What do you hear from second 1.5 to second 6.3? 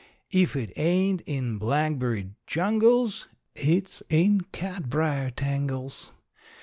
blackberry jungles it's in catbrier tangles.